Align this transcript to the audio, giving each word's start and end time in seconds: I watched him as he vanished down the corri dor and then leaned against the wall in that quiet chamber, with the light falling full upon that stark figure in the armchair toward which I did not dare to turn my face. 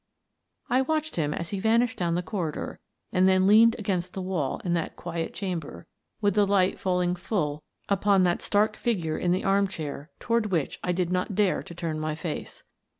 I 0.67 0.81
watched 0.81 1.15
him 1.15 1.31
as 1.31 1.51
he 1.51 1.59
vanished 1.59 1.99
down 1.99 2.15
the 2.15 2.23
corri 2.23 2.53
dor 2.53 2.79
and 3.13 3.29
then 3.29 3.45
leaned 3.45 3.75
against 3.77 4.13
the 4.15 4.21
wall 4.23 4.59
in 4.65 4.73
that 4.73 4.95
quiet 4.95 5.31
chamber, 5.31 5.85
with 6.21 6.33
the 6.33 6.47
light 6.47 6.79
falling 6.79 7.15
full 7.15 7.61
upon 7.87 8.23
that 8.23 8.41
stark 8.41 8.75
figure 8.77 9.19
in 9.19 9.31
the 9.31 9.43
armchair 9.43 10.09
toward 10.19 10.47
which 10.47 10.79
I 10.83 10.91
did 10.91 11.11
not 11.11 11.35
dare 11.35 11.61
to 11.61 11.75
turn 11.75 11.99
my 11.99 12.15
face. 12.15 12.63